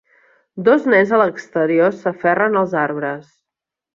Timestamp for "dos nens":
0.67-1.11